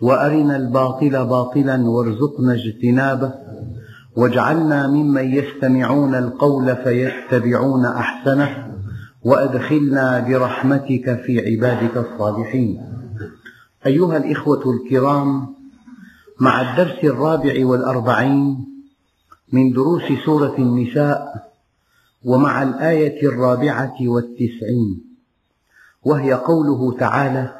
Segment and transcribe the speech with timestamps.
[0.00, 3.32] وأرنا الباطل باطلا وارزقنا اجتنابه
[4.16, 8.76] واجعلنا ممن يستمعون القول فيتبعون أحسنه
[9.24, 12.82] وأدخلنا برحمتك في عبادك الصالحين.
[13.86, 15.46] أيها الإخوة الكرام
[16.40, 18.66] مع الدرس الرابع والأربعين
[19.52, 21.50] من دروس سورة النساء
[22.24, 25.04] ومع الآية الرابعة والتسعين
[26.02, 27.59] وهي قوله تعالى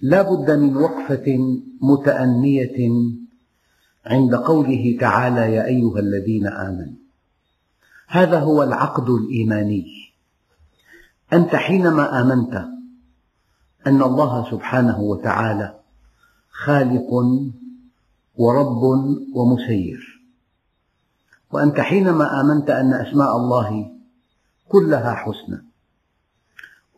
[0.00, 1.38] لا بد من وقفة
[1.80, 2.90] متأنية
[4.06, 6.96] عند قوله تعالى يا أيها الذين آمنوا.
[8.08, 9.86] هذا هو العقد الإيماني.
[11.32, 12.54] أنت حينما آمنت
[13.86, 15.80] أن الله سبحانه وتعالى
[16.50, 17.12] خالق
[18.36, 18.82] ورب
[19.34, 20.22] ومسير.
[21.52, 23.90] وأنت حينما آمنت أن أسماء الله
[24.68, 25.64] كلها حسنى.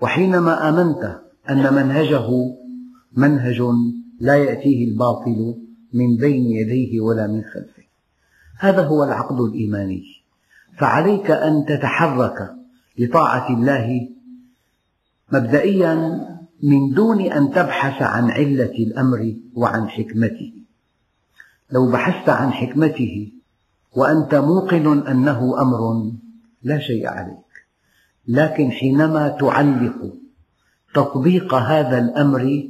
[0.01, 2.29] وحينما آمنت أن منهجه
[3.13, 3.63] منهج
[4.21, 5.55] لا يأتيه الباطل
[5.93, 7.83] من بين يديه ولا من خلفه.
[8.59, 10.05] هذا هو العقد الإيماني.
[10.79, 12.55] فعليك أن تتحرك
[12.99, 14.09] لطاعة الله
[15.33, 15.95] مبدئيا
[16.63, 20.53] من دون أن تبحث عن علة الأمر وعن حكمته.
[21.71, 23.33] لو بحثت عن حكمته
[23.97, 26.13] وأنت موقن أنه أمر
[26.63, 27.49] لا شيء عليك.
[28.29, 30.15] لكن حينما تعلق
[30.95, 32.69] تطبيق هذا الأمر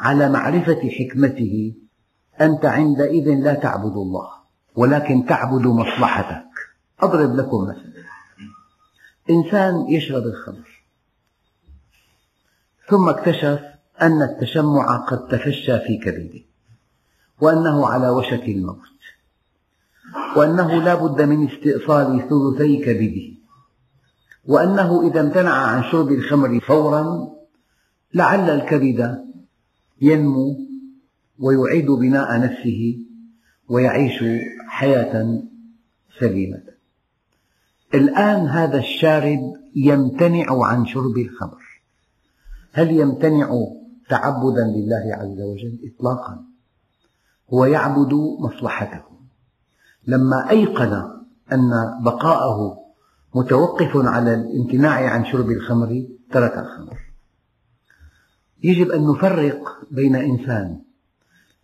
[0.00, 1.74] على معرفة حكمته
[2.40, 4.28] أنت عندئذ لا تعبد الله
[4.74, 6.50] ولكن تعبد مصلحتك.
[7.00, 7.92] أضرب لكم مثلا.
[9.30, 10.82] إنسان يشرب الخمر.
[12.88, 13.60] ثم اكتشف
[14.02, 16.40] أن التشمع قد تفشى في كبده
[17.40, 18.76] وأنه على وشك الموت
[20.36, 23.40] وأنه لا بد من استئصال ثلثي كبده
[24.44, 27.28] وأنه إذا امتنع عن شرب الخمر فورا
[28.14, 29.29] لعل الكبد
[30.00, 30.56] ينمو
[31.38, 32.98] ويعيد بناء نفسه
[33.68, 34.24] ويعيش
[34.66, 35.42] حياة
[36.20, 36.62] سليمة.
[37.94, 39.40] الآن هذا الشارب
[39.76, 41.82] يمتنع عن شرب الخمر.
[42.72, 43.50] هل يمتنع
[44.08, 46.44] تعبدا لله عز وجل؟ إطلاقا.
[47.54, 49.02] هو يعبد مصلحته.
[50.06, 50.92] لما أيقن
[51.52, 51.70] أن
[52.04, 52.78] بقاءه
[53.34, 57.09] متوقف على الامتناع عن شرب الخمر ترك الخمر.
[58.62, 60.78] يجب أن نفرق بين إنسان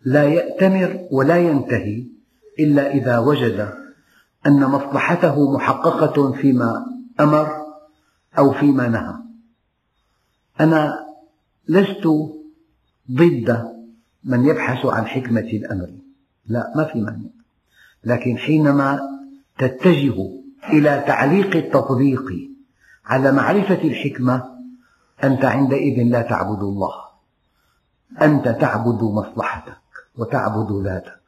[0.05, 2.05] لا يأتمر ولا ينتهي
[2.59, 3.73] إلا إذا وجد
[4.47, 6.85] أن مصلحته محققة فيما
[7.19, 7.49] أمر
[8.37, 9.13] أو فيما نهى.
[10.59, 11.05] أنا
[11.67, 12.07] لست
[13.11, 13.71] ضد
[14.23, 15.89] من يبحث عن حكمة الأمر.
[16.45, 17.29] لا ما في مانع.
[18.03, 18.99] لكن حينما
[19.57, 20.15] تتجه
[20.69, 22.31] إلى تعليق التطبيق
[23.05, 24.56] على معرفة الحكمة
[25.23, 26.93] أنت عندئذ لا تعبد الله.
[28.21, 29.77] أنت تعبد مصلحتك
[30.17, 31.19] وتعبد ذاتك.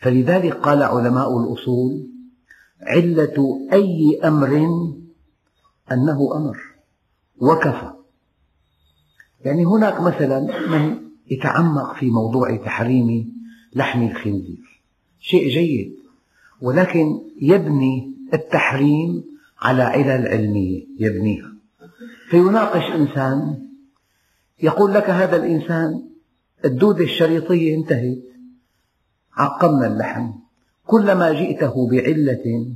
[0.00, 2.06] فلذلك قال علماء الأصول
[2.80, 4.66] علة أي أمر
[5.92, 6.58] أنه أمر.
[7.40, 7.92] وكفى.
[9.44, 10.98] يعني هناك مثلا من
[11.30, 13.34] يتعمق في موضوع تحريم
[13.74, 14.82] لحم الخنزير.
[15.20, 15.94] شيء جيد.
[16.60, 19.24] ولكن يبني التحريم
[19.60, 21.53] على علل علمية يبنيها.
[22.30, 23.68] فيناقش إنسان
[24.62, 26.08] يقول لك هذا الإنسان
[26.64, 28.22] الدودة الشريطية انتهت
[29.36, 30.30] عقمنا اللحم.
[30.86, 32.74] كلما جئته بعلة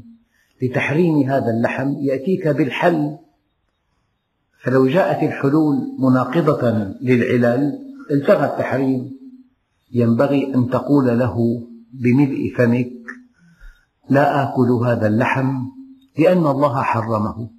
[0.63, 3.17] لتحريم هذا اللحم يأتيك بالحل.
[4.63, 6.71] فلو جاءت الحلول مناقضة
[7.01, 7.79] للعلل
[8.11, 9.19] التغى التحريم.
[9.93, 12.93] ينبغي أن تقول له بملء فمك
[14.11, 15.51] لا آكل هذا اللحم
[16.19, 17.58] لأن الله حرمه.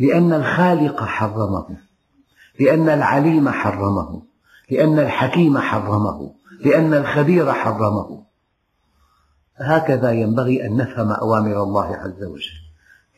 [0.00, 1.76] لأن الخالق حرمه
[2.60, 4.22] لأن العليم حرمه
[4.70, 8.22] لأن الحكيم حرمه لأن الخبير حرمه.
[9.56, 12.60] هكذا ينبغي أن نفهم أوامر الله عز وجل.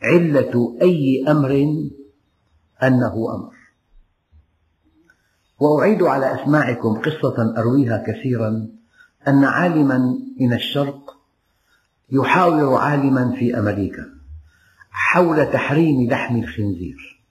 [0.01, 1.51] علة أي أمر
[2.83, 3.53] أنه أمر.
[5.59, 8.67] وأعيد على أسماعكم قصة أرويها كثيرا
[9.27, 9.97] أن عالما
[10.39, 11.17] من الشرق
[12.09, 14.22] يحاور عالما في أمريكا.
[14.93, 17.23] حول تحريم لحم الخنزير.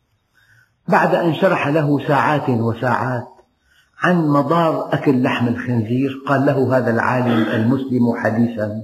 [0.89, 3.29] بعد أن شرح له ساعات وساعات
[3.99, 8.83] عن مضار أكل لحم الخنزير قال له هذا العالم المسلم حديثا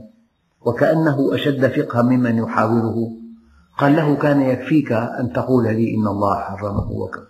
[0.61, 3.13] وكأنه أشد فقها ممن يحاوره.
[3.79, 7.29] قال له كان يكفيك أن تقول لي إن الله حرمه وكذا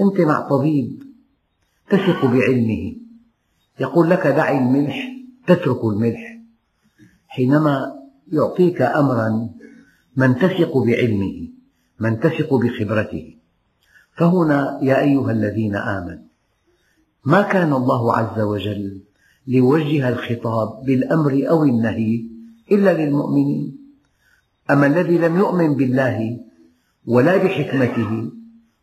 [0.00, 1.02] أنت مع طبيب
[1.90, 2.94] تثق بعلمه.
[3.80, 5.08] يقول لك دع الملح
[5.46, 6.38] تترك الملح.
[7.28, 7.92] حينما
[8.32, 9.48] يعطيك أمرا
[10.16, 11.48] من تثق بعلمه
[12.00, 13.36] من تثق بخبرته.
[14.16, 16.24] فهنا يا أيها الذين آمنوا
[17.24, 19.02] ما كان الله عز وجل
[19.46, 22.24] ليوجه الخطاب بالأمر أو النهي
[22.72, 23.78] إلا للمؤمنين؟
[24.70, 26.40] أما الذي لم يؤمن بالله
[27.06, 28.30] ولا بحكمته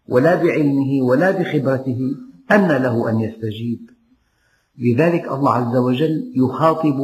[0.08, 2.00] ولا بعلمه ولا بخبرته
[2.52, 3.90] أن له أن يستجيب؟
[4.78, 7.00] لذلك الله عز وجل يخاطب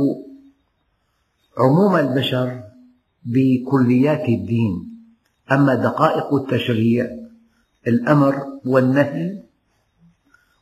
[1.57, 2.63] عموم البشر
[3.25, 5.01] بكليات الدين.
[5.51, 7.09] أما دقائق التشريع
[7.87, 8.35] الأمر
[8.65, 9.43] والنهي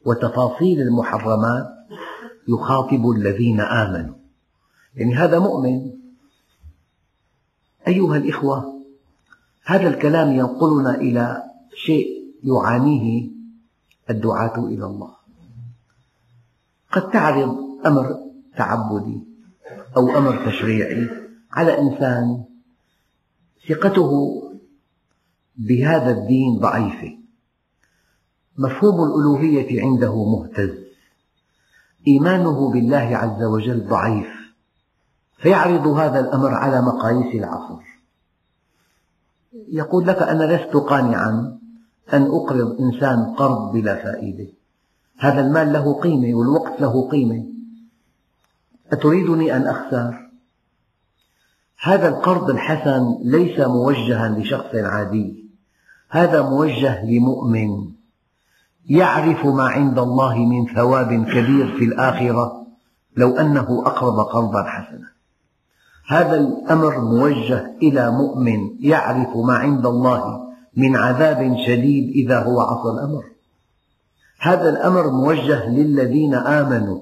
[0.06, 1.68] وتفاصيل المحرمات
[2.48, 4.16] يخاطب الذين آمنوا.
[4.96, 5.92] يعني هذا مؤمن.
[7.88, 8.84] أيها الإخوة
[9.66, 11.44] هذا الكلام ينقلنا إلى
[11.76, 12.08] شيء
[12.44, 13.30] يعانيه
[14.10, 15.14] الدعاة إلى الله.
[16.92, 18.20] قد تعرض أمر
[18.58, 19.24] تعبدي
[19.98, 21.10] أو أمر تشريعي
[21.52, 22.44] على إنسان
[23.70, 24.42] ثقته
[25.58, 27.18] بهذا الدين ضعيفة.
[28.58, 30.84] مفهوم الألوهية عنده مهتز.
[32.08, 34.28] إيمانه بالله عز وجل ضعيف.
[35.38, 37.82] فيعرض هذا الأمر على مقاييس العصر.
[39.54, 41.60] يقول لك أنا لست قانعا
[42.14, 44.48] أن أقرض إنسان قرض بلا فائدة.
[45.18, 47.46] هذا المال له قيمة والوقت له قيمة.
[48.92, 50.23] أتريدني أن أخسر؟
[51.86, 55.46] هذا القرض الحسن ليس موجها لشخص عادي.
[56.10, 57.70] هذا موجه لمؤمن
[58.90, 62.68] يعرف ما عند الله من ثواب كبير في الآخرة
[63.18, 65.08] لو أنه أقرض قرضا حسنا.
[66.08, 70.40] هذا الأمر موجه إلى مؤمن يعرف ما عند الله
[70.78, 73.24] من عذاب شديد إذا هو عصى الأمر.
[74.40, 77.00] هذا الأمر موجه للذين آمنوا.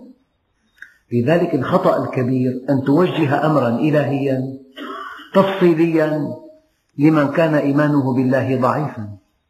[1.13, 4.60] لذلك الخطأ الكبير أن توجه أمرا إلهيا
[5.33, 6.27] تفصيليا
[6.97, 9.09] لمن كان إيمانه بالله ضعيفا.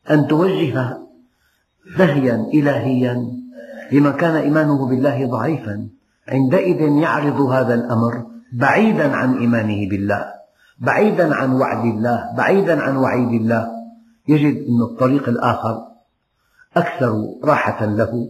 [0.10, 0.98] أن توجه
[1.98, 3.14] نهيا إلهيا
[3.92, 5.88] لمن كان إيمانه بالله ضعيفا.
[6.28, 10.26] عندئذ يعرض هذا الأمر بعيدا عن إيمانه بالله
[10.80, 13.72] بعيدا عن وعد الله بعيدا عن وعيد الله.
[14.28, 15.88] يجد أن الطريق الآخر
[16.78, 17.14] أكثر
[17.44, 18.30] راحة له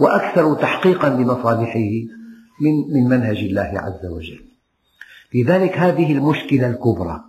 [0.00, 1.90] وأكثر تحقيقا لمصالحه
[2.60, 4.47] من من منهج الله عز وجل.
[5.34, 7.24] لذلك هذه المشكلة الكبرى.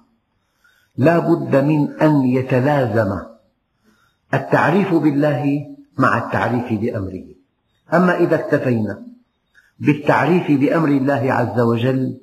[0.97, 3.19] لا بد من أن يتلازم
[4.33, 5.65] التعريف بالله
[5.97, 7.25] مع التعريف بأمره.
[7.93, 9.03] أما إذا اكتفينا
[9.79, 12.17] بالتعريف بأمر الله عز وجل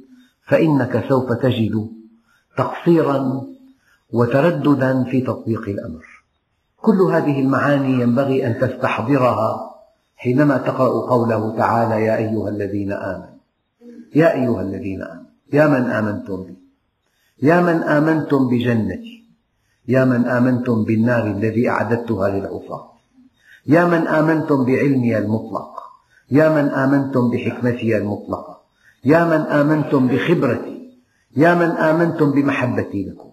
[0.47, 1.91] فإنك سوف تجد
[2.57, 3.43] تقصيرا
[4.13, 6.05] وترددا في تطبيق الأمر.
[6.77, 9.71] كل هذه المعاني ينبغي أن تستحضرها
[10.17, 13.37] حينما تقرأ قوله تعالى يا أيها الذين آمنوا
[14.15, 15.26] يا أيها الذين آمنوا.
[15.53, 16.57] يا من آمنتم بي.
[17.43, 19.25] يا من آمنتم بجنتي.
[19.89, 22.93] يا من آمنتم بالنار الذي أعددتها للعصاة
[23.67, 25.83] يا من آمنتم بعلمي المطلق.
[26.31, 28.61] يا من آمنتم بحكمتي المطلقة.
[29.05, 30.77] يا من آمنتم بخبرتي.
[31.37, 33.31] يا من آمنتم بمحبتي لكم.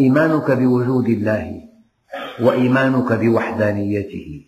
[0.00, 1.60] إيمانك بوجود الله
[2.40, 4.46] وإيمانك بوحدانيته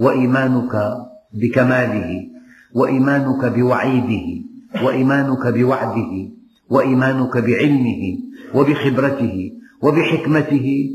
[0.00, 0.96] وإيمانك
[1.32, 2.26] بكماله
[2.74, 4.44] وإيمانك بوعيده
[4.82, 6.30] وإيمانك بوعده
[6.70, 8.18] وإيمانك بعلمه
[8.54, 9.52] وبخبرته
[9.82, 10.90] وبحكمته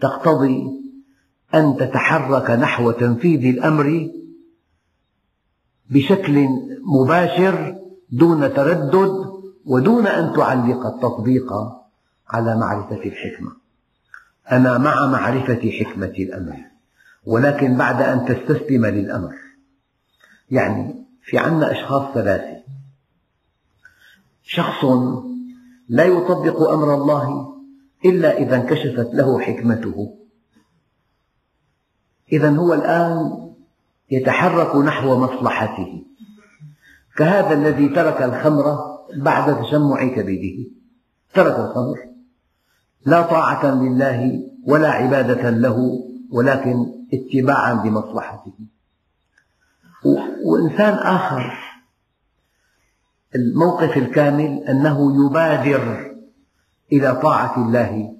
[0.00, 0.62] تقتضي
[1.54, 4.10] أن تتحرك نحو تنفيذ الأمر
[5.90, 6.48] بشكل
[7.00, 7.76] مباشر
[8.12, 9.32] دون تردد
[9.66, 11.52] ودون أن تعلق التطبيق
[12.28, 13.52] على معرفة الحكمة.
[14.52, 16.56] أنا مع معرفة حكمة الأمر
[17.26, 19.34] ولكن بعد أن تستسلم للأمر.
[20.50, 22.62] يعني في عنا أشخاص ثلاثة.
[24.42, 24.84] شخص
[25.88, 27.54] لا يطبق أمر الله
[28.04, 30.18] إلا إذا انكشفت له حكمته.
[32.32, 33.38] إذا هو الآن
[34.10, 36.04] يتحرك نحو مصلحته.
[37.16, 38.78] كهذا الذي ترك الخمر
[39.16, 40.56] بعد تشمع كبده
[41.34, 41.98] ترك الخمر.
[43.06, 48.54] لا طاعة لله ولا عبادة له ولكن اتباعا لمصلحته.
[50.44, 51.71] وإنسان آخر
[53.34, 56.14] الموقف الكامل أنه يبادر
[56.92, 58.16] إلى طاعة الله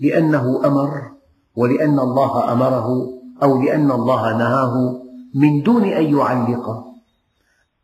[0.00, 1.10] لأنه أمر
[1.56, 2.88] ولأن الله أمره
[3.42, 5.02] أو لأن الله نهاه
[5.34, 6.84] من دون أن يعلق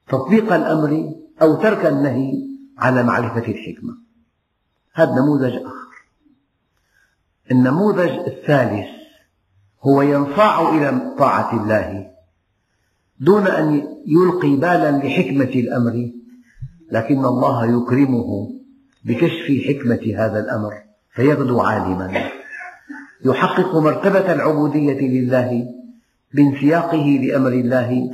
[0.08, 2.32] تطبيق الأمر أو ترك النهي
[2.78, 3.94] على معرفة الحكمة.
[4.94, 5.86] هذا نموذج آخر.
[7.50, 8.86] النموذج الثالث
[9.82, 12.10] هو ينصاع إلى طاعة الله
[13.20, 13.75] دون أن
[14.06, 16.10] يلقي بالا لحكمة الأمر
[16.90, 18.50] لكن الله يكرمه
[19.05, 20.73] بكشف حكمة هذا الأمر
[21.14, 22.31] فيغدو عالما.
[23.25, 25.66] يحقق مرتبة العبودية لله
[26.35, 28.11] بانسياقه لأمر الله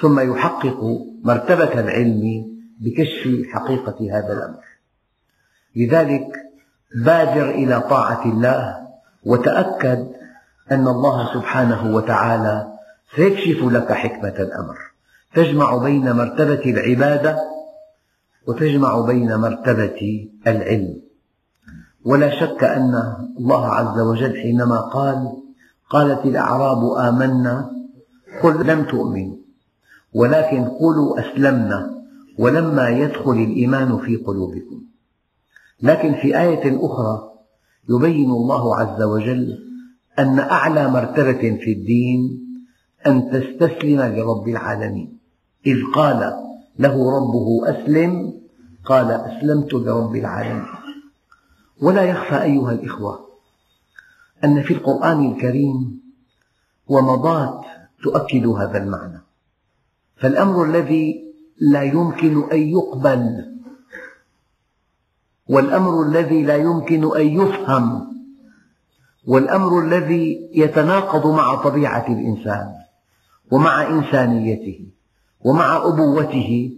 [0.00, 0.80] ثم يحقق
[1.24, 2.46] مرتبة العلم
[2.80, 4.64] بكشف حقيقة هذا الأمر.
[5.76, 6.26] لذلك
[7.04, 8.76] بادر إلى طاعة الله
[9.24, 10.08] وتأكد
[10.72, 12.72] أن الله سبحانه وتعالى
[13.16, 14.76] سيكشف لك حكمة الأمر.
[15.34, 17.55] تجمع بين مرتبة العبادة
[18.46, 21.00] وتجمع بين مرتبة العلم.
[22.04, 22.94] ولا شك أن
[23.38, 25.32] الله عز وجل حينما قال
[25.90, 27.70] قالت الأعراب آمنا
[28.42, 29.36] قل لم تؤمنوا
[30.14, 32.02] ولكن قولوا أسلمنا
[32.38, 34.82] ولما يدخل الإيمان في قلوبكم.
[35.82, 37.30] لكن في آية أخرى
[37.90, 39.58] يبين الله عز وجل
[40.18, 42.46] أن أعلى مرتبة في الدين
[43.06, 45.18] أن تستسلم لرب العالمين.
[45.66, 46.45] إذ قال
[46.78, 48.32] له ربه أسلم.
[48.84, 50.66] قال أسلمت لرب العالمين.
[51.82, 53.26] ولا يخفى أيها الإخوة
[54.44, 56.00] أن في القرآن الكريم
[56.88, 57.60] ومضات
[58.02, 59.20] تؤكد هذا المعنى.
[60.16, 63.56] فالأمر الذي لا يمكن أن يقبل
[65.48, 68.16] والأمر الذي لا يمكن أن يفهم
[69.26, 72.72] والأمر الذي يتناقض مع طبيعة الإنسان
[73.50, 74.86] ومع إنسانيته.
[75.46, 76.72] ومع أبوته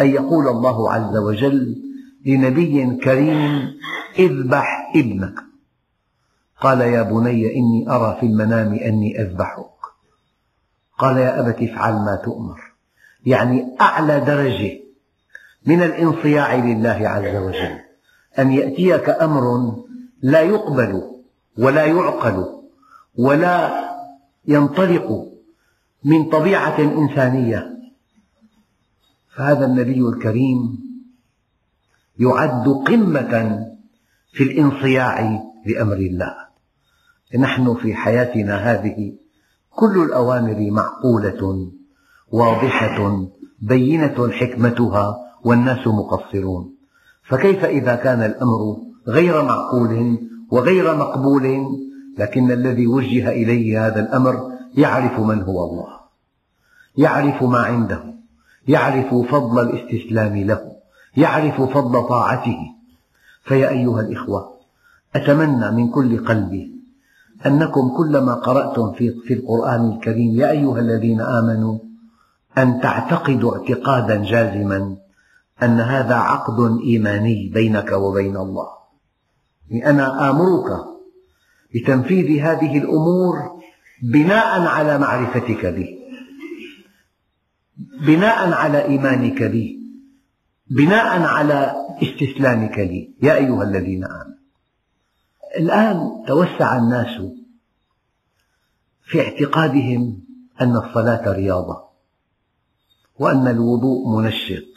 [0.00, 1.82] أن يقول الله عز وجل
[2.26, 3.74] لنبي كريم
[4.18, 5.34] اذبح ابنك.
[6.60, 9.80] قال يا بني إني أرى في المنام أني أذبحك.
[10.98, 12.60] قال يا أبت افعل ما تؤمر.
[13.26, 14.80] يعني أعلى درجة
[15.66, 17.78] من الانصياع لله عز وجل.
[18.38, 19.74] أن يأتيك أمر
[20.22, 21.02] لا يقبل
[21.58, 22.46] ولا يعقل
[23.18, 23.84] ولا
[24.46, 25.28] ينطلق
[26.04, 27.72] من طبيعة إنسانية.
[29.36, 30.78] فهذا النبي الكريم
[32.18, 33.66] يعد قمة
[34.32, 36.34] في الانصياع لأمر الله.
[37.38, 39.12] نحن في حياتنا هذه
[39.70, 41.70] كل الأوامر معقولة
[42.32, 43.26] واضحة
[43.60, 46.74] بينة حكمتها والناس مقصرون.
[47.28, 48.76] فكيف إذا كان الأمر
[49.08, 50.18] غير معقول
[50.50, 51.66] وغير مقبول؟
[52.18, 56.00] لكن الذي وجه إليه هذا الأمر يعرف من هو الله
[56.96, 58.12] يعرف ما عنده.
[58.68, 60.72] يعرف فضل الاستسلام له
[61.16, 62.58] يعرف فضل طاعته.
[63.44, 64.52] فيا أيها الإخوة
[65.16, 66.72] أتمنى من كل قلبي
[67.46, 68.92] أنكم كلما قرأتم
[69.26, 71.78] في القرآن الكريم يا أيها الذين آمنوا
[72.58, 74.96] أن تعتقدوا اعتقادا جازما
[75.62, 78.68] أن هذا عقد إيماني بينك وبين الله.
[79.70, 80.84] يعني أنا آمرك
[81.74, 83.34] بتنفيذ هذه الأمور
[84.02, 86.01] بناء على معرفتك به.
[88.06, 89.82] بناء على إيمانك بي
[90.70, 93.14] بناء على استسلامك لي.
[93.22, 94.38] يا أيها الذين آمنوا.
[95.56, 97.22] الآن توسع الناس
[99.04, 100.20] في اعتقادهم
[100.60, 101.84] أن الصلاة رياضة
[103.18, 104.72] وأن الوضوء منشط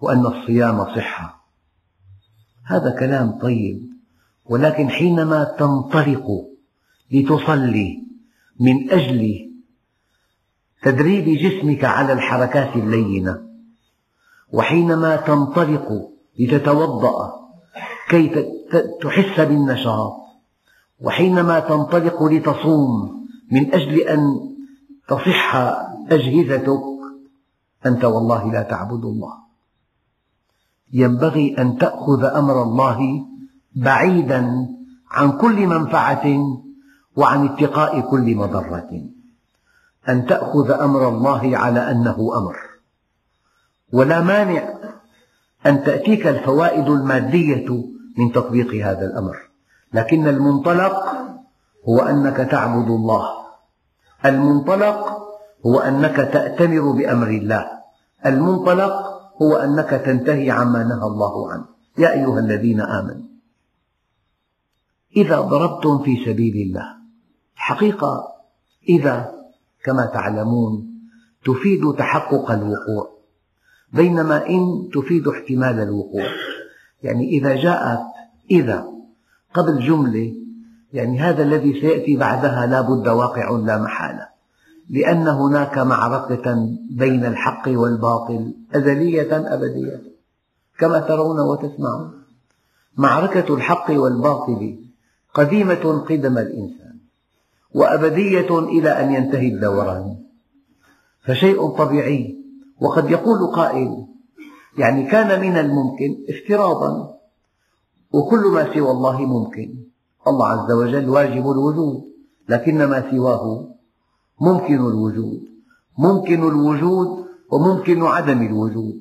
[0.00, 1.46] وأن الصيام صحة.
[2.64, 3.90] هذا كلام طيب
[4.44, 6.26] ولكن حينما تنطلق
[7.10, 8.02] لتصلي
[8.60, 9.49] من أجل
[10.82, 13.38] تدريب جسمك على الحركات اللينة.
[14.52, 15.88] وحينما تنطلق
[16.40, 17.16] لتتوضأ
[18.08, 18.28] كي
[19.02, 20.16] تحس بالنشاط.
[21.00, 22.90] وحينما تنطلق لتصوم
[23.52, 24.20] من أجل أن
[25.08, 25.56] تصح
[26.10, 26.68] أجهزتك
[27.86, 29.34] أنت والله لا تعبد الله.
[30.92, 33.26] ينبغي أن تأخذ أمر الله
[33.76, 34.68] بعيدا
[35.10, 36.26] عن كل منفعة
[37.16, 39.19] وعن اتقاء كل مضرة.
[40.08, 42.56] أن تأخذ أمر الله على أنه أمر.
[43.92, 44.74] ولا مانع
[45.66, 47.84] أن تأتيك الفوائد المادية
[48.18, 49.36] من تطبيق هذا الأمر.
[49.94, 51.04] لكن المنطلق
[51.88, 53.26] هو أنك تعبد الله.
[54.24, 55.28] المنطلق
[55.66, 57.70] هو أنك تأتمر بأمر الله.
[58.26, 58.92] المنطلق
[59.42, 61.64] هو أنك تنتهي عما نهى الله عنه.
[61.98, 63.30] يا أيها الذين آمنوا
[65.16, 66.86] إذا ضربتم في سبيل الله
[67.54, 68.28] حقيقة
[68.88, 69.39] إذا
[69.84, 70.90] كما تعلمون
[71.44, 73.10] تفيد تحقق الوقوع
[73.92, 76.26] بينما إن تفيد احتمال الوقوع.
[77.02, 78.00] يعني إذا جاءت
[78.50, 78.86] إذا
[79.54, 80.34] قبل جملة
[80.92, 84.28] يعني هذا الذي سيأتي بعدها لا بد واقع لا محالة
[84.90, 90.02] لأن هناك معركة بين الحق والباطل أزلية أبدية
[90.78, 92.12] كما ترون وتسمعون.
[92.96, 94.78] معركة الحق والباطل
[95.34, 96.89] قديمة قدم الإنسان.
[97.74, 100.16] وأبدية إلى أن ينتهي الدوران.
[101.24, 102.36] فشيء طبيعي
[102.80, 104.06] وقد يقول قائل
[104.78, 107.14] يعني كان من الممكن افتراضا
[108.12, 109.74] وكل ما سوى الله ممكن.
[110.28, 112.04] الله عز وجل واجب الوجود
[112.48, 113.68] لكن ما سواه
[114.40, 115.40] ممكن الوجود.
[115.98, 119.00] ممكن الوجود وممكن عدم الوجود.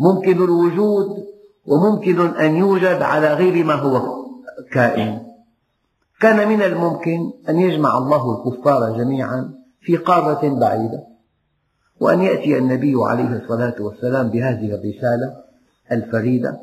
[0.00, 1.24] ممكن الوجود
[1.66, 4.24] وممكن أن يوجد على غير ما هو
[4.72, 5.29] كائن.
[6.20, 11.04] كان من الممكن أن يجمع الله الكفار جميعا في قارة بعيدة
[12.00, 15.34] وأن يأتي النبي عليه الصلاة والسلام بهذه الرسالة
[15.92, 16.60] الفريدة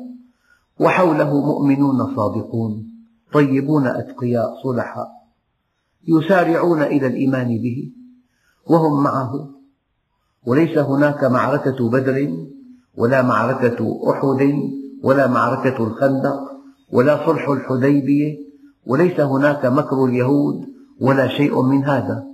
[0.80, 2.88] وحوله مؤمنون صادقون
[3.32, 5.08] طيبون أتقياء صلحاء
[6.08, 7.92] يسارعون إلى الإيمان به
[8.66, 9.48] وهم معه.
[10.46, 12.32] وليس هناك معركة بدر
[12.96, 14.52] ولا معركة أحد
[15.02, 16.40] ولا معركة الخندق
[16.92, 18.47] ولا صلح الحديبية
[18.88, 20.66] وليس هناك مكر اليهود
[21.00, 22.26] ولا شيء من هذا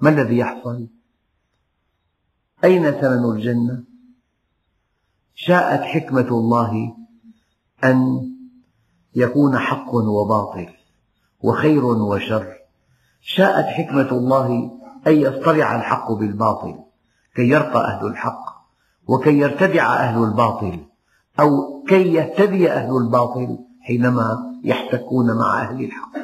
[0.00, 0.86] ما الذي يحصل؟
[2.64, 3.84] أين ثمن الجنة؟
[5.34, 6.96] شاءت حكمة الله
[7.84, 8.30] أن
[9.14, 10.68] يكون حق وباطل
[11.42, 12.54] وخير وشر
[13.20, 14.70] شاءت حكمة الله
[15.06, 16.78] أن يصطلع الحق بالباطل
[17.36, 18.44] كي يرقى أهل الحق
[19.06, 20.78] وكي يرتدع أهل الباطل
[21.40, 26.16] أو كي يهتدي أهل الباطل حينما يحتكون مع أهل الحق.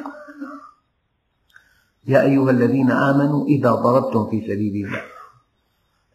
[2.07, 5.01] يا أيها الذين آمنوا إذا ضربتم في سبيل الله.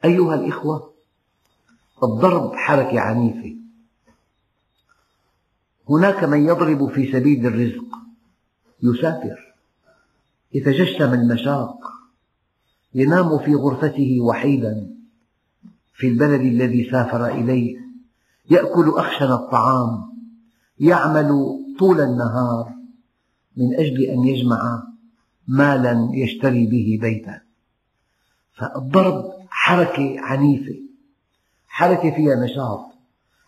[0.05, 0.93] أيها الإخوة
[2.03, 3.57] الضرب حركة عنيفة.
[5.91, 7.85] هناك من يضرب في سبيل الرزق
[8.83, 9.55] يسافر
[10.55, 11.79] يتجشم المشاق
[12.95, 14.91] ينام في غرفته وحيدا
[15.95, 17.77] في البلد الذي سافر إليه
[18.51, 20.16] يأكل أخشن الطعام.
[20.81, 22.73] يعمل طول النهار
[23.57, 24.83] من أجل أن يجمع
[25.49, 27.41] مالا يشتري به بيتا.
[28.55, 30.77] فالضرب حركة عنيفة
[31.69, 32.81] حركة فيها نشاط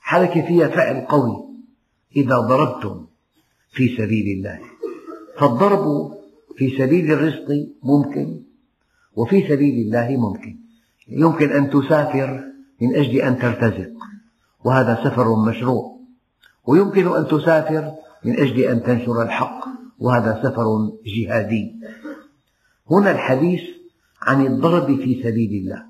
[0.01, 1.45] حركة فيها فعل قوي
[2.17, 3.07] إذا ضربتم
[3.73, 4.61] في سبيل الله.
[5.39, 6.13] فالضرب
[6.57, 8.43] في سبيل الرزق ممكن
[9.17, 10.57] وفي سبيل الله ممكن.
[11.09, 12.45] يمكن أن تسافر
[12.81, 13.93] من أجل أن ترتزق
[14.65, 15.98] وهذا سفر مشروع.
[16.69, 17.93] ويمكن أن تسافر
[18.25, 19.65] من أجل أن تنشر الحق
[19.99, 20.65] وهذا سفر
[21.07, 21.75] جهادي.
[22.91, 23.61] هنا الحديث
[24.23, 25.83] عن الضرب في سبيل الله.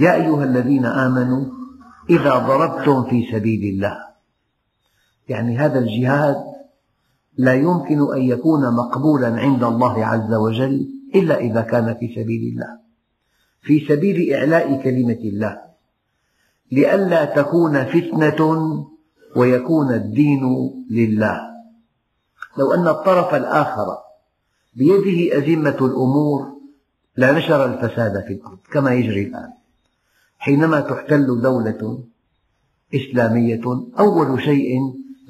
[0.00, 1.44] يا أيها الذين آمنوا
[2.10, 3.98] إذا ضربتم في سبيل الله.
[5.28, 6.36] يعني هذا الجهاد
[7.36, 12.78] لا يمكن أن يكون مقبولا عند الله عز وجل إلا إذا كان في سبيل الله.
[13.62, 15.60] في سبيل إعلاء كلمة الله.
[16.72, 18.64] لئلا تكون فتنة
[19.36, 21.40] ويكون الدين لله.
[22.58, 23.98] لو أن الطرف الآخر
[24.74, 26.54] بيده أزمة الأمور
[27.16, 29.52] لنشر الفساد في الأرض كما يجري الآن.
[30.38, 32.04] حينما تحتل دولة
[32.94, 33.62] إسلامية
[33.98, 34.80] أول شيء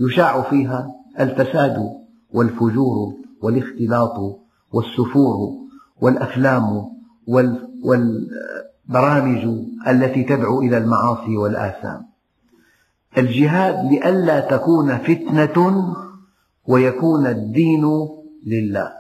[0.00, 1.92] يشاع فيها الفساد
[2.32, 4.40] والفجور والاختلاط
[4.72, 5.52] والسفور
[6.00, 6.90] والأفلام
[7.82, 9.48] والبرامج
[9.88, 12.13] التي تدعو إلى المعاصي والآثام.
[13.18, 15.94] الجهاد لئلا تكون فتنة
[16.66, 17.84] ويكون الدين
[18.46, 18.92] لله.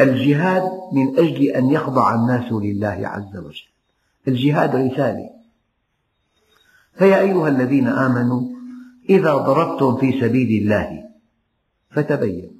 [0.00, 3.68] الجهاد من أجل أن يخضع الناس لله عز وجل.
[4.28, 5.30] الجهاد رسالة.
[6.94, 8.42] فيا أيها الذين آمنوا
[9.10, 11.04] إذا ضربتم في سبيل الله
[11.90, 12.54] فتبينوا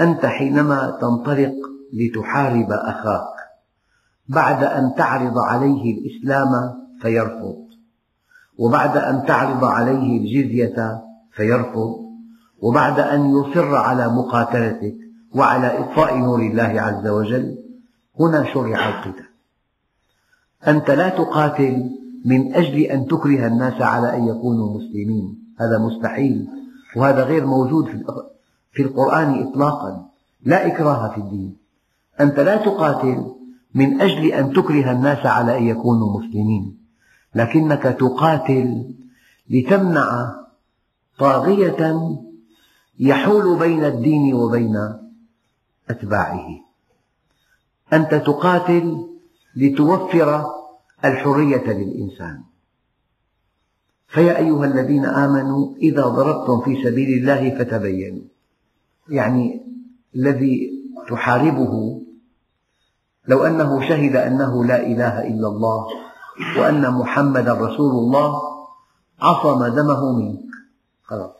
[0.00, 1.54] أنت حينما تنطلق
[1.92, 3.34] لتحارب أخاك
[4.28, 6.48] بعد أن تعرض عليه الإسلام
[7.00, 7.61] فيرفض.
[8.58, 12.02] وبعد أن تعرض عليه الجزية فيرفض
[12.62, 14.94] وبعد أن يصر على مقاتلتك
[15.34, 17.58] وعلى إطفاء نور الله عز وجل
[18.20, 19.26] هنا شرع القتال.
[20.66, 21.90] أنت لا تقاتل
[22.24, 25.38] من أجل أن تكره الناس على أن يكونوا مسلمين.
[25.60, 26.48] هذا مستحيل
[26.96, 28.04] وهذا غير موجود
[28.72, 30.06] في القرآن إطلاقا.
[30.44, 31.56] لا إكراه في الدين.
[32.20, 33.24] أنت لا تقاتل
[33.74, 36.81] من أجل أن تكره الناس على أن يكونوا مسلمين.
[37.34, 38.94] لكنك تقاتل
[39.50, 40.34] لتمنع
[41.18, 41.94] طاغية
[42.98, 44.98] يحول بين الدين وبين
[45.90, 46.46] أتباعه.
[47.92, 49.08] أنت تقاتل
[49.56, 50.44] لتوفر
[51.04, 52.42] الحرية للإنسان.
[54.08, 58.22] فيا أيها الذين آمنوا إذا ضربتم في سبيل الله فتبينوا.
[59.08, 59.62] يعني
[60.16, 60.72] الذي
[61.08, 62.02] تحاربه
[63.28, 65.86] لو أنه شهد أنه لا إله إلا الله
[66.58, 68.42] وأن محمدا رسول الله
[69.20, 70.50] عصم دمه منك.
[71.02, 71.36] خلاص.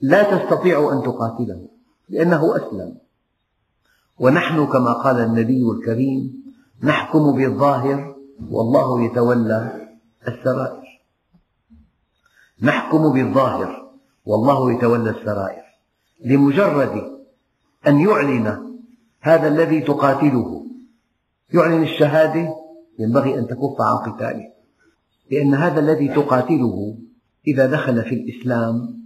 [0.00, 1.68] لا تستطيع أن تقاتله
[2.08, 2.98] لأنه أسلم.
[4.18, 6.44] ونحن كما قال النبي الكريم
[6.82, 8.16] نحكم بالظاهر
[8.50, 9.88] والله يتولى
[10.28, 11.00] السرائر.
[12.62, 13.92] نحكم بالظاهر
[14.26, 15.62] والله يتولى السرائر.
[16.24, 17.18] لمجرد
[17.86, 18.78] أن يعلن
[19.20, 20.64] هذا الذي تقاتله
[21.54, 22.67] يعلن الشهادة
[22.98, 24.48] ينبغي أن تكف عن قتاله.
[25.30, 26.98] لأن هذا الذي تقاتله
[27.46, 28.98] إذا دخل في الإسلام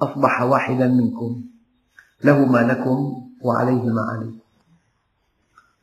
[0.00, 1.44] أصبح واحدا منكم
[2.24, 4.38] له ما لكم وعليه ما عليكم.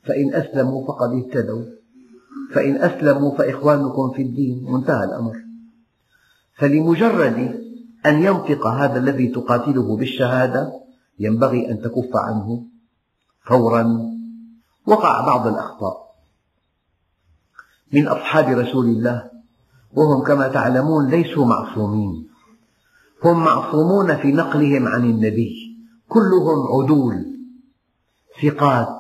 [0.04, 1.66] فإن أسلموا فقد اهتدوا
[2.54, 5.36] فإن أسلموا فإخوانكم في الدين وانتهى الأمر.
[6.56, 7.66] فلمجرد
[8.06, 10.74] أن ينطق هذا الذي تقاتله بالشهادة
[11.20, 12.64] ينبغي أن تكف عنه
[13.42, 14.12] فورا.
[14.86, 16.05] وقع بعض الأخطاء.
[17.94, 19.30] من أصحاب رسول الله
[19.94, 22.28] وهم كما تعلمون ليسوا معصومين.
[23.24, 27.26] هم معصومون في نقلهم عن النبي كلهم عدول
[28.44, 29.00] ثقات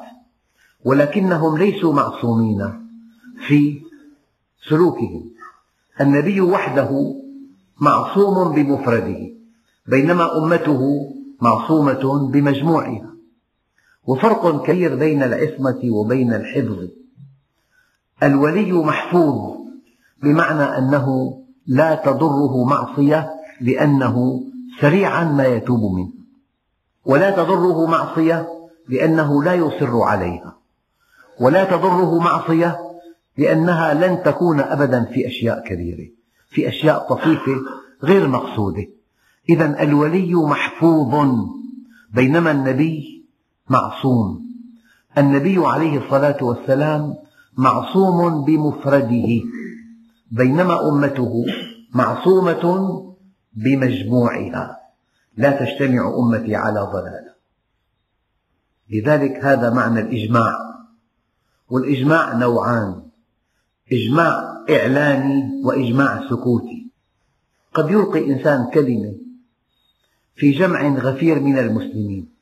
[0.86, 2.88] ولكنهم ليسوا معصومين
[3.48, 3.82] في
[4.70, 5.32] سلوكهم.
[6.02, 7.16] النبي وحده
[7.82, 9.32] معصوم بمفرده
[9.88, 10.82] بينما أمته
[11.42, 13.16] معصومة بمجموعها.
[14.08, 16.88] وفرق كبير بين العصمة وبين الحفظ.
[18.24, 19.56] الولي محفوظ
[20.24, 23.30] بمعنى أنه لا تضره معصية
[23.62, 24.44] لأنه
[24.82, 26.10] سريعا ما يتوب منه.
[27.06, 28.48] ولا تضره معصية
[28.90, 30.56] لأنه لا يصر عليها.
[31.40, 32.80] ولا تضره معصية
[33.38, 36.08] لأنها لن تكون أبدا في أشياء كبيرة
[36.50, 37.56] في أشياء طفيفة
[38.04, 38.88] غير مقصودة.
[39.50, 41.36] إذا الولي محفوظ
[42.14, 43.26] بينما النبي
[43.70, 44.46] معصوم.
[45.18, 47.16] النبي عليه الصلاة والسلام
[47.58, 49.42] معصوم بمفرده.
[50.32, 51.46] بينما أمته
[51.94, 52.64] معصومة
[53.54, 54.80] بمجموعها.
[55.38, 57.36] لا تجتمع أمتي على ضلالة.
[58.90, 60.58] لذلك هذا معنى الإجماع.
[61.70, 63.02] والإجماع نوعان.
[63.92, 66.92] إجماع إعلاني وإجماع سكوتي.
[67.74, 69.16] قد يلقي إنسان كلمة
[70.36, 72.35] في جمع غفير من المسلمين.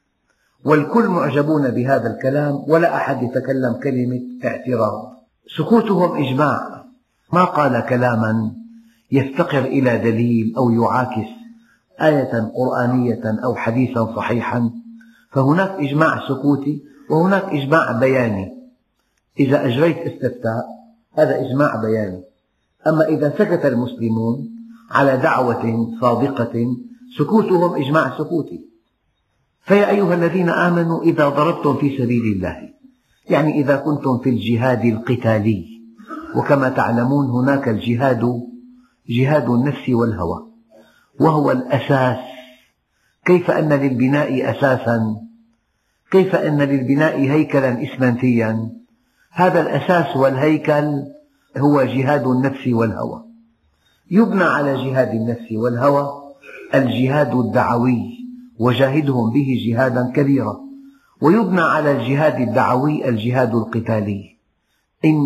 [0.65, 5.13] والكل معجبون بهذا الكلام ولا أحد يتكلم كلمة اعتراض.
[5.57, 6.83] سكوتهم إجماع.
[7.33, 8.51] ما قال كلاما
[9.11, 11.29] يفتقر إلى دليل أو يعاكس
[12.01, 14.69] آية قرآنية أو حديثا صحيحا.
[15.31, 18.53] فهناك إجماع سكوتي وهناك إجماع بياني.
[19.39, 20.65] إذا أجريت استفتاء
[21.13, 22.23] هذا إجماع بياني.
[22.87, 24.49] أما إذا سكت المسلمون
[24.91, 26.65] على دعوة صادقة
[27.17, 28.72] سكوتهم إجماع سكوتي.
[29.63, 32.69] فيا أيها الذين آمنوا إذا ضربتم في سبيل الله
[33.29, 35.73] يعني إذا كنتم في الجهاد القتالي.
[36.35, 38.41] وكما تعلمون هناك الجهاد
[39.09, 40.47] جهاد النفس والهوى
[41.19, 42.17] وهو الأساس.
[43.25, 45.15] كيف أن للبناء أساسا؟
[46.11, 48.69] كيف أن للبناء هيكلا إسمنتيا؟
[49.31, 51.03] هذا الأساس والهيكل
[51.57, 53.23] هو جهاد النفس والهوى.
[54.11, 56.09] يبنى على جهاد النفس والهوى
[56.75, 58.12] الجهاد الدعوي.
[58.59, 60.59] وجاهدهم به جهادا كبيرا.
[61.21, 64.37] ويبنى على الجهاد الدعوي الجهاد القتالي.
[65.05, 65.17] إن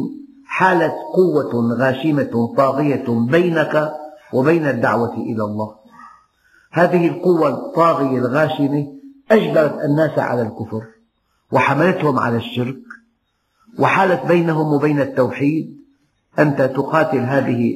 [0.45, 3.91] حالت قوة غاشمة طاغية بينك
[4.33, 5.75] وبين الدعوة إلى الله.
[6.71, 8.87] هذه القوة الطاغية الغاشمة
[9.31, 10.83] أجبرت الناس على الكفر
[11.51, 12.77] وحملتهم على الشرك
[13.79, 15.77] وحالت بينهم وبين التوحيد
[16.39, 17.73] أنت تقاتل هذه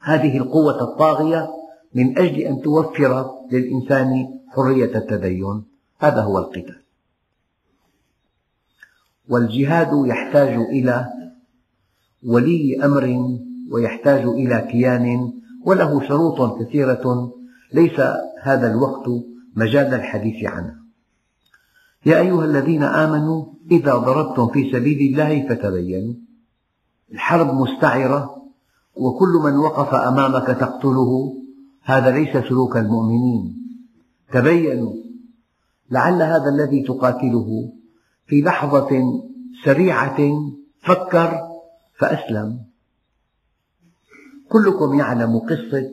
[0.00, 1.48] هذه القوة الطاغية
[1.94, 5.62] من أجل أن توفر للإنسان حرية التدين
[5.98, 6.80] هذا هو القتال.
[9.28, 11.06] والجهاد يحتاج إلى
[12.26, 13.36] ولي أمر
[13.70, 15.32] ويحتاج إلى كيان
[15.64, 17.32] وله شروط كثيرة
[17.72, 18.00] ليس
[18.42, 19.06] هذا الوقت
[19.56, 20.80] مجال الحديث عنها.
[22.06, 26.14] يا أيها الذين آمنوا إذا ضربتم في سبيل الله فتبينوا.
[27.12, 28.36] الحرب مستعرة
[28.96, 31.34] وكل من وقف أمامك تقتله
[31.82, 33.59] هذا ليس سلوك المؤمنين.
[34.32, 34.94] تبينوا.
[35.90, 37.72] لعل هذا الذي تقاتله
[38.26, 38.90] في لحظة
[39.64, 40.18] سريعة
[40.80, 41.40] فكر
[41.98, 42.58] فأسلم.
[44.48, 45.90] كلكم يعلم قصة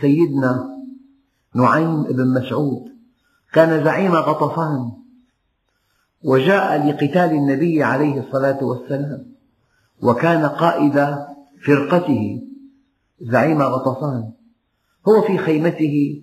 [0.00, 0.78] سيدنا
[1.54, 2.92] نعيم بن مسعود.
[3.52, 4.92] كان زعيم غطفان
[6.24, 9.26] وجاء لقتال النبي عليه الصلاة والسلام
[10.02, 11.16] وكان قائد
[11.66, 12.42] فرقته
[13.20, 14.32] زعيم غطفان.
[15.08, 16.22] هو في خيمته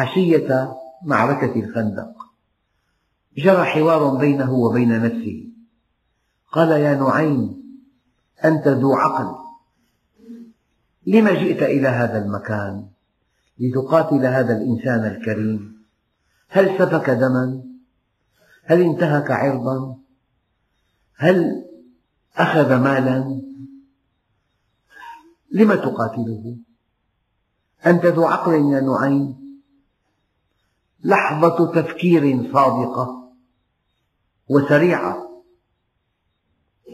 [0.00, 2.12] عشية معركة الخندق.
[3.36, 5.46] جرى حوار بينه وبين نفسه.
[6.52, 7.62] قال يا نعيم
[8.44, 9.34] أنت ذو عقل.
[11.06, 12.86] لم جئت إلى هذا المكان
[13.58, 15.82] لتقاتل هذا الإنسان الكريم؟
[16.48, 17.62] هل سفك دما؟
[18.64, 19.96] هل انتهك عرضا؟
[21.16, 21.64] هل
[22.36, 23.40] أخذ مالا؟
[25.52, 26.56] لم تقاتله؟
[27.86, 29.39] أنت ذو عقل يا نعيم؟
[31.04, 33.32] لحظة تفكير صادقة
[34.48, 35.30] وسريعة.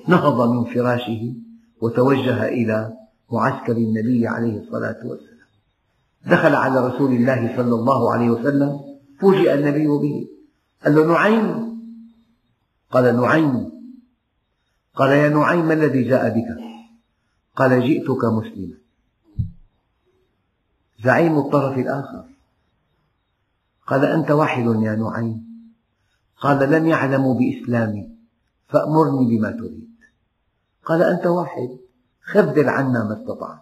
[0.08, 1.34] نهض من فراشه
[1.80, 2.96] وتوجه إلى
[3.32, 5.48] معسكر النبي عليه الصلاة والسلام.
[6.26, 8.80] دخل على رسول الله صلى الله عليه وسلم
[9.20, 10.28] فوجئ النبي به.
[10.84, 11.76] قال له نعيم.
[12.90, 13.70] قال نعيم.
[14.94, 16.56] قال يا نعيم ما الذي جاء بك؟
[17.56, 18.78] قال جئتك مسلما.
[21.04, 22.35] زعيم الطرف الآخر.
[23.86, 25.46] قال أنت واحد يا نعيم.
[26.40, 28.08] قال لم يعلموا بإسلامي
[28.68, 29.96] فأمرني بما تريد.
[30.84, 31.68] قال أنت واحد
[32.22, 33.58] خذل عنا ما استطعت.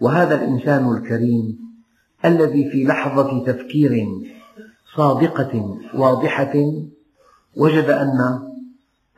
[0.00, 1.58] وهذا الإنسان الكريم
[2.24, 4.06] الذي في لحظة تفكير
[4.96, 6.52] صادقة واضحة
[7.56, 8.40] وجد أن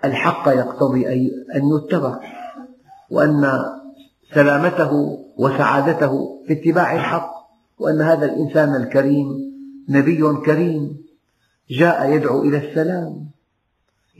[0.04, 1.09] الحق يقتضي
[1.54, 2.20] أن يتبع
[3.11, 3.64] وأن
[4.35, 7.30] سلامته وسعادته في اتباع الحق
[7.78, 9.56] وأن هذا الإنسان الكريم
[9.88, 11.07] نبي كريم.
[11.70, 13.31] جاء يدعو إلى السلام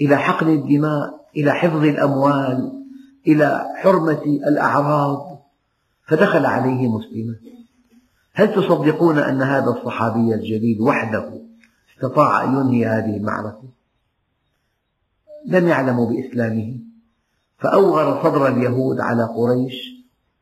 [0.01, 2.83] إلى حقن الدماء إلى حفظ الأموال
[3.27, 5.43] إلى حرمة الأعراض
[6.07, 7.37] فدخل عليه مسلما.
[8.33, 11.33] هل تصدقون أن هذا الصحابي الجليل وحده
[11.97, 13.63] استطاع أن ينهي هذه المعركة؟
[15.47, 16.79] لم يعلموا بإسلامه.
[17.59, 19.75] فأوغر صدر اليهود على قريش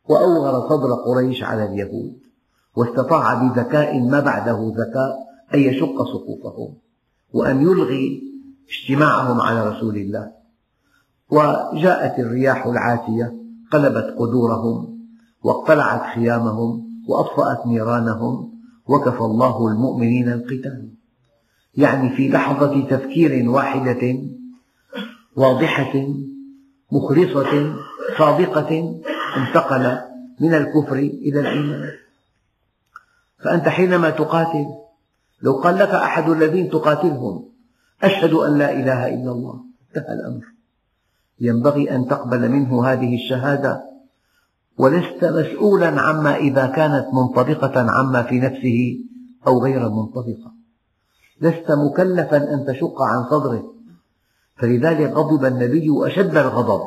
[0.09, 2.24] وأوغر صدر قريش على اليهود.
[2.77, 5.19] واستطاع بذكاء ما بعده ذكاء
[5.55, 6.75] أن يشق صفوفهم
[7.33, 8.23] وأن يلغي
[8.69, 10.31] اجتماعهم على رسول الله.
[11.31, 13.35] وجاءت الرياح العاتية
[13.73, 14.99] قلبت قدورهم
[15.43, 20.89] واقتلعت خيامهم وأطفأت نيرانهم وكفى الله المؤمنين القتال.
[21.75, 24.19] يعني في لحظة تفكير واحدة
[25.37, 26.09] واضحة
[26.93, 27.75] مخلصة
[28.19, 29.01] صادقة
[29.37, 29.99] انتقل
[30.41, 32.04] من الكفر إلى الإيمان.
[33.45, 34.67] فأنت حينما تقاتل
[35.43, 37.45] لو قال لك أحد الذين تقاتلهم
[38.03, 40.45] أشهد أن لا إله إلا الله انتهى الأمر.
[41.41, 43.83] ينبغي أن تقبل منه هذه الشهادة
[44.79, 48.99] ولست مسؤولا عما إذا كانت منطبقة عما في نفسه
[49.47, 50.53] أو غير منطبقة.
[51.41, 53.75] لست مكلفا أن تشق عن صدره.
[54.57, 56.81] فلذلك غضب النبي أشد الغضب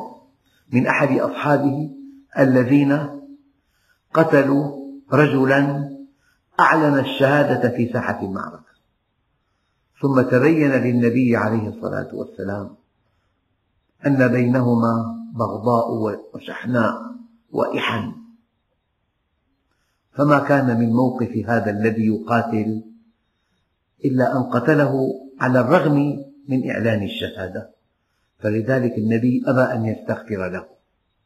[0.73, 1.89] من أحد أصحابه
[2.39, 3.09] الذين
[4.13, 4.77] قتلوا
[5.13, 5.96] رجلا
[6.59, 8.63] أعلن الشهادة في ساحة المعركة.
[10.01, 12.69] ثم تبين للنبي عليه الصلاة والسلام
[14.05, 15.91] أن بينهما بغضاء
[16.33, 17.01] وشحناء
[17.51, 18.11] وإحن.
[20.11, 22.83] فما كان من موقف هذا الذي يقاتل
[24.05, 25.07] إلا أن قتله
[25.39, 27.69] على الرغم من إعلان الشهادة.
[28.39, 30.65] فلذلك النبي أبى أن يستغفر له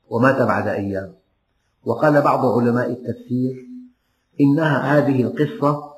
[0.09, 1.13] ومات بعد أيام.
[1.85, 3.70] وقال بعض علماء التفسير
[4.41, 5.91] إنها هذه القصة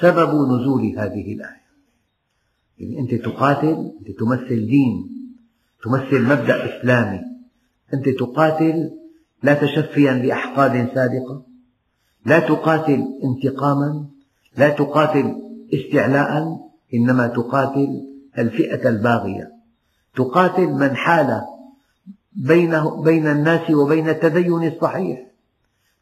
[0.00, 1.68] سبب نزول هذه الآية.
[2.78, 5.08] يعني أنت تقاتل أنت تمثل دين
[5.84, 7.20] تمثل مبدأ إسلامي.
[7.94, 8.90] أنت تقاتل
[9.42, 11.42] لا تشفيا لأحقاد سابقة
[12.26, 14.06] لا تقاتل انتقاما
[14.56, 15.34] لا تقاتل
[15.74, 16.60] استعلاء
[16.94, 17.88] إنما تقاتل
[18.38, 19.52] الفئة الباغية.
[20.16, 21.40] تقاتل من حال
[23.04, 25.27] بين الناس وبين التدين الصحيح.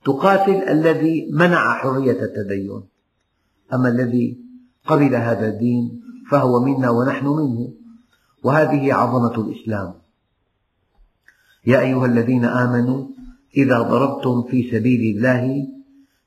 [0.06, 2.82] تقاتل الذي منع حرية التدين.
[3.74, 4.38] أما الذي
[4.86, 7.72] قبل هذا الدين فهو منا ونحن منه
[8.42, 9.94] وهذه عظمة الإسلام.
[11.66, 13.06] يا أيها الذين آمنوا
[13.56, 15.66] إذا ضربتم في سبيل الله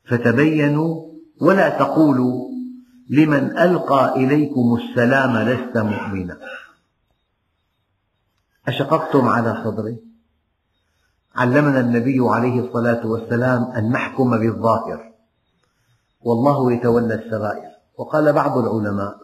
[0.06, 1.10] فتبينوا
[1.42, 2.50] ولا تقولوا
[3.10, 6.38] لمن ألقى إليكم السلام لست مؤمنا.
[8.68, 10.09] أشققتم على صدره
[11.40, 15.12] علمنا النبي عليه الصلاة والسلام أن نحكم بالظاهر.
[16.22, 17.70] والله يتولى السرائر.
[17.98, 19.18] وقال بعض العلماء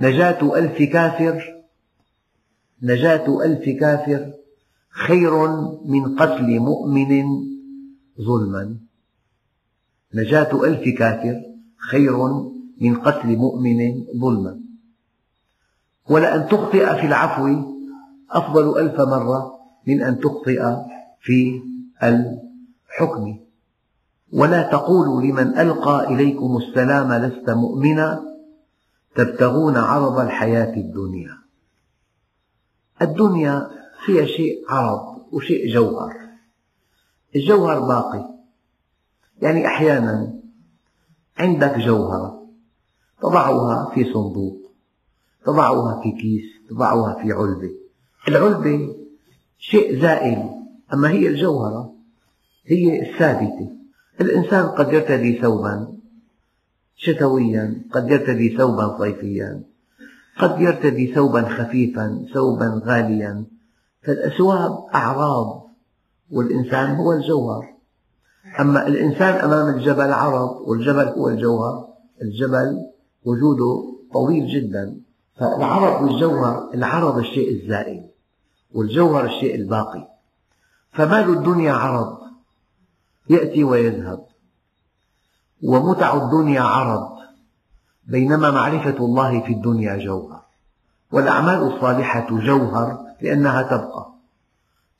[0.00, 1.62] نجاة ألف كافر
[2.82, 4.32] نجاة ألف كافر
[4.90, 5.46] خير
[5.84, 7.10] من قتل مؤمن
[8.20, 8.76] ظلما.
[10.14, 11.42] نجاة ألف كافر
[11.90, 12.16] خير
[12.80, 14.60] من قتل مؤمن ظلما.
[16.10, 17.62] ولأن تخطئ في العفو
[18.30, 20.62] أفضل ألف مرة من أن تخطئ
[21.20, 21.62] في
[22.02, 23.38] الحكم.
[24.32, 28.24] ولا تقولوا لمن ألقى إليكم السلام لست مؤمنا
[29.14, 31.38] تبتغون عرض الحياة الدنيا.
[33.02, 33.70] الدنيا
[34.06, 36.16] فيها شيء عرض وشيء جوهر.
[37.36, 38.28] الجوهر باقي.
[39.42, 40.34] يعني أحيانا
[41.38, 42.46] عندك جوهرة
[43.22, 44.56] تضعها في صندوق
[45.44, 47.70] تضعها في كيس تضعها في علبة.
[48.28, 49.03] العلبة
[49.58, 50.50] شيء زائل
[50.92, 51.92] أما هي الجوهرة
[52.66, 53.70] هي الثابتة.
[54.20, 55.88] الإنسان قد يرتدي ثوبا
[56.96, 59.62] شتويا قد يرتدي ثوبا صيفيا
[60.38, 63.44] قد يرتدي ثوبا خفيفا ثوبا غاليا.
[64.02, 65.70] فالأثواب أعراض
[66.30, 67.74] والإنسان هو الجوهر.
[68.60, 71.88] أما الإنسان أمام الجبل عرض والجبل هو الجوهر.
[72.22, 72.86] الجبل
[73.24, 75.04] وجوده طويل جدا.
[75.36, 78.03] فالعرض والجوهر العرض الشيء الزائل
[78.74, 80.08] والجوهر الشيء الباقي.
[80.92, 82.18] فمال الدنيا عرض.
[83.30, 84.26] يأتي ويذهب.
[85.62, 87.08] ومتع الدنيا عرض.
[88.06, 90.42] بينما معرفة الله في الدنيا جوهر.
[91.12, 94.14] والأعمال الصالحة جوهر لأنها تبقى.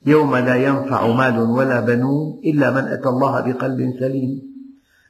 [0.05, 4.41] يوم لا ينفع مال ولا بنون إلا من أتى الله بقلب سليم.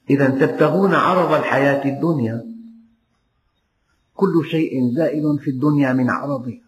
[0.09, 2.45] إذا تبتغون عرض الحياة الدنيا.
[4.15, 6.64] كل شيء زائل في الدنيا من عرضها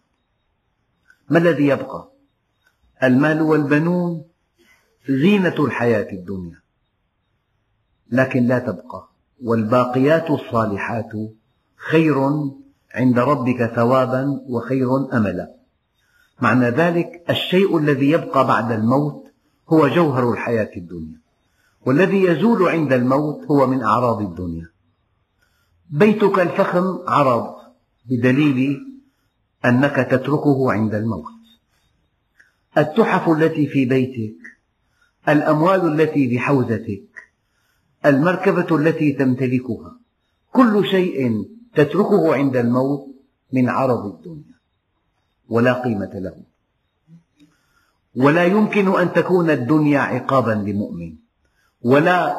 [1.30, 2.12] ما الذي يبقى؟
[3.04, 4.24] المال والبنون
[5.10, 6.62] زينة الحياة الدنيا.
[8.12, 9.10] لكن لا تبقى.
[9.44, 11.12] والباقيات الصالحات
[11.76, 12.18] خير
[12.96, 15.54] عند ربك ثوابا وخير أملا.
[16.42, 19.24] معنى ذلك الشيء الذي يبقى بعد الموت
[19.70, 21.22] هو جوهر الحياة الدنيا.
[21.86, 24.70] والذي يزول عند الموت هو من أعراض الدنيا.
[25.90, 27.56] بيتك الفخم عرض
[28.06, 28.88] بدليل
[29.66, 31.26] أنك تتركه عند الموت.
[32.78, 34.36] التحف التي في بيتك
[35.30, 37.08] الأموال التي بحوزتك
[38.06, 40.00] المركبة التي تمتلكها
[40.52, 43.08] كل شيء تتركه عند الموت
[43.54, 44.58] من عرض الدنيا.
[45.50, 46.44] ولا قيمة له.
[48.16, 51.16] ولا يمكن أن تكون الدنيا عقابا لمؤمن
[51.82, 52.38] ولا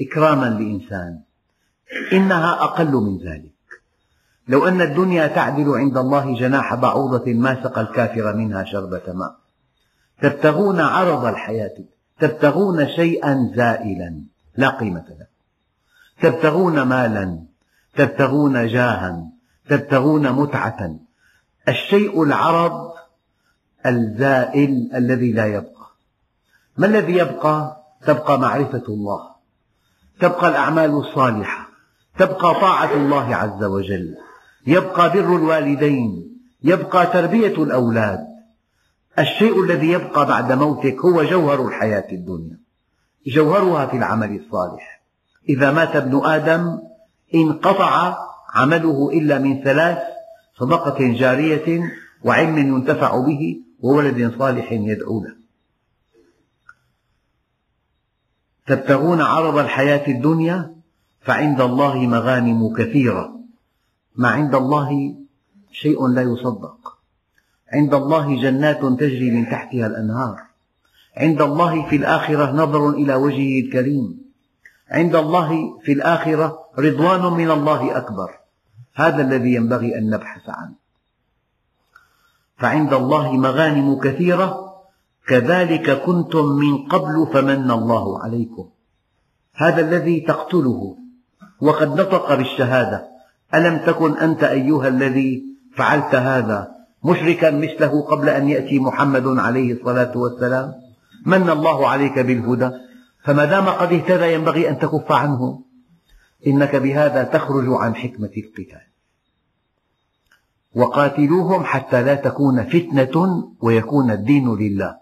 [0.00, 1.20] إكراما لإنسان.
[2.12, 3.49] إنها أقل من ذلك.
[4.48, 9.36] لو أن الدنيا تعدل عند الله جناح بعوضة ما سقى الكافر منها شربة ماء.
[10.22, 11.74] تبتغون عرض الحياة
[12.20, 14.24] تبتغون شيئا زائلا
[14.56, 15.26] لا قيمة له.
[16.22, 17.38] تبتغون مالا
[17.96, 19.22] تبتغون جاها
[19.68, 20.96] تبتغون متعة.
[21.68, 22.92] الشيء العرض
[23.86, 25.86] الزائل الذي لا يبقى.
[26.76, 27.76] ما الذي يبقى؟
[28.06, 29.30] تبقى معرفة الله.
[30.20, 31.68] تبقى الأعمال الصالحة.
[32.18, 34.16] تبقى طاعة الله عز وجل.
[34.66, 38.26] يبقى بر الوالدين يبقى تربية الأولاد.
[39.18, 42.60] الشيء الذي يبقى بعد موتك هو جوهر الحياة الدنيا
[43.26, 45.02] جوهرها في العمل الصالح.
[45.48, 46.78] إذا مات ابن آدم
[47.34, 48.16] انقطع
[48.54, 49.98] عمله إلا من ثلاث
[50.58, 51.82] صدقة جارية
[52.24, 55.34] وعلم ينتفع به وولد صالح يدعو له.
[58.66, 60.74] تبتغون عرض الحياة الدنيا
[61.20, 63.39] فعند الله مغانم كثيرة.
[64.20, 65.16] ما عند الله
[65.72, 66.98] شيء لا يصدق.
[67.72, 70.36] عند الله جنات تجري من تحتها الأنهار.
[71.16, 74.20] عند الله في الآخرة نظر إلى وجهه الكريم.
[74.90, 78.30] عند الله في الآخرة رضوان من الله أكبر.
[78.94, 80.74] هذا الذي ينبغي أن نبحث عنه.
[82.58, 84.76] فعند الله مغانم كثيرة.
[85.28, 88.68] كذلك كنتم من قبل فمن الله عليكم.
[89.54, 90.96] هذا الذي تقتله.
[91.60, 93.09] وقد نطق بالشهادة.
[93.54, 95.42] ألم تكن أنت أيها الذي
[95.76, 96.68] فعلت هذا
[97.04, 100.74] مشركا مثله قبل أن يأتي محمد عليه الصلاة والسلام؟
[101.26, 102.70] من الله عليك بالهدى.
[103.24, 105.62] فما دام قد اهتدى ينبغي أن تكف عنه.
[106.46, 108.86] إنك بهذا تخرج عن حكمة القتال.
[110.74, 114.96] وقاتلوهم حتى لا تكون فتنة ويكون الدين لله.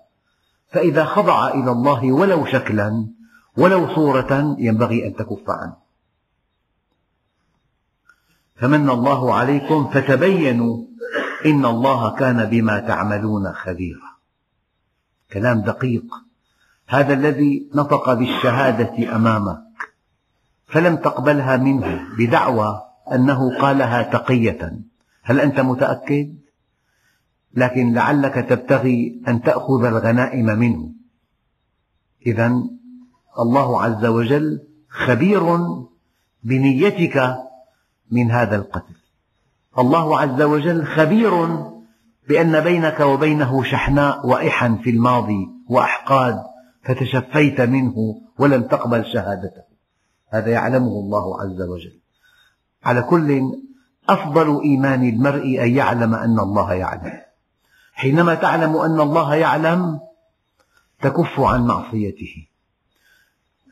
[0.69, 3.07] فإذا خضع إلى الله ولو شكلا
[3.57, 5.88] ولو صورة ينبغي أن تكف عنه.
[8.61, 10.85] فمن الله عليكم فتبينوا
[11.47, 14.09] إن الله كان بما تعملون خبيرا.
[15.33, 16.05] كلام دقيق.
[16.89, 19.59] هذا الذي نطق بالشهادة أمامك
[20.67, 22.83] فلم تقبلها منه بدعوى
[23.13, 24.81] أنه قالها تقية.
[25.23, 26.39] هل أنت متأكد؟
[27.55, 30.93] لكن لعلك تبتغي أن تأخذ الغنائم منه.
[32.27, 32.63] إذا
[33.39, 35.59] الله عز وجل خبير
[36.43, 37.48] بنيتك
[38.11, 38.95] من هذا القتل.
[39.79, 41.47] الله عز وجل خبير
[42.29, 46.43] بأن بينك وبينه شحناء وإحا في الماضي وأحقاد
[46.85, 47.95] فتشفيت منه
[48.39, 49.63] ولم تقبل شهادته.
[50.29, 52.01] هذا يعلمه الله عز وجل.
[52.85, 53.43] على كل
[54.09, 57.21] أفضل إيمان المرء أن يعلم أن الله يعلم.
[57.93, 60.01] حينما تعلم أن الله يعلم
[61.01, 62.49] تكف عن معصيته.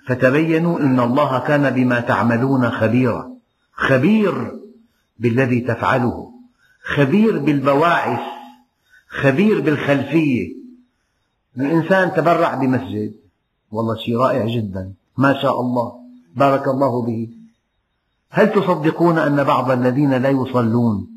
[0.08, 3.35] فتبينوا إن الله كان بما تعملون خبيرا.
[3.76, 4.52] خبير
[5.18, 6.32] بالذي تفعله
[6.82, 8.20] خبير بالبواعث
[9.08, 10.56] خبير بالخلفية.
[11.56, 13.14] الإنسان تبرع بمسجد
[13.70, 15.92] والله شيء رائع جدا ما شاء الله
[16.34, 17.28] بارك الله به.
[18.30, 21.08] هل تصدقون أن بعض الذين لا يصلون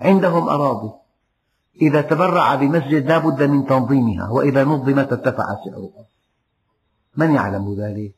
[0.00, 0.92] عندهم أراضي؟
[1.82, 6.04] إذا تبرع بمسجد لا بد من تنظيمها وإذا نظمت ارتفع سعرها.
[7.16, 8.14] من يعلم ذلك؟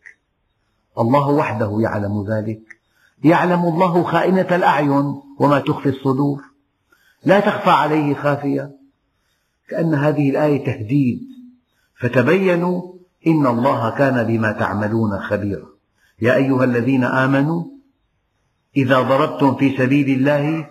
[0.99, 2.72] الله وحده يعلم ذلك.
[3.25, 6.43] يعلم الله خائنة الأعين وما تخفي الصدور.
[7.25, 8.71] لا تخفى عليه خافية.
[9.69, 11.21] كأن هذه الآية تهديد.
[12.01, 12.83] فتبينوا
[13.27, 15.67] إن الله كان بما تعملون خبيرا.
[16.21, 17.65] يا أيها الذين آمنوا
[18.77, 20.69] إذا ضربتم في سبيل الله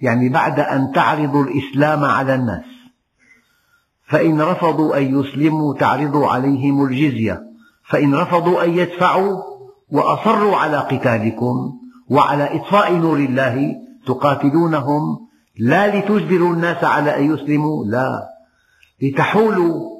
[0.00, 2.64] يعني بعد أن تعرضوا الإسلام على الناس
[4.06, 7.42] فإن رفضوا أن يسلموا تعرضوا عليهم الجزية.
[7.88, 9.42] فإن رفضوا أن يدفعوا
[9.90, 13.74] وأصروا على قتالكم وعلى إطفاء نور الله
[14.06, 15.28] تقاتلونهم.
[15.58, 18.28] لا لتجبروا الناس على أن يسلموا لا.
[19.02, 19.90] لتحولوا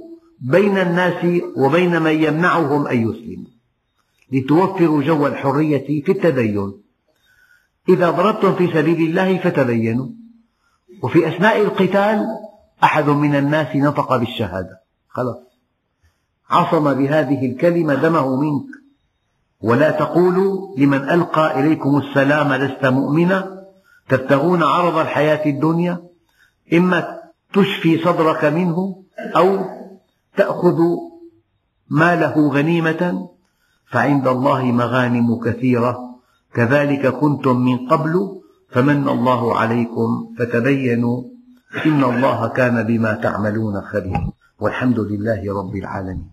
[0.41, 3.53] بين الناس وبين من يمنعهم أن يسلموا.
[4.33, 6.73] لتوفروا جو الحرية في التدين.
[7.89, 10.09] إذا ضربتم في سبيل الله فتبينوا.
[11.03, 12.27] وفي أثناء القتال
[12.85, 14.81] أحد من الناس نطق بالشهادة.
[15.09, 15.37] خلاص.
[16.51, 18.82] عصم بهذه الكلمة دمه منك.
[19.63, 23.63] ولا تقولوا لمن ألقى إليكم السلام لست مؤمنا؟
[24.09, 26.03] تبتغون عرض الحياة الدنيا؟
[26.73, 27.19] إما
[27.53, 29.05] تشفي صدرك منه
[29.37, 29.59] أو
[30.37, 30.79] تأخذ
[31.91, 33.29] ماله غنيمة؟
[33.91, 35.99] فعند الله مغانم كثيرة.
[36.55, 41.23] كذلك كنتم من قبل فمن الله عليكم فتبينوا
[41.87, 46.32] إن الله كان بما تعملون خبيرا والحمد لله رب العالمين.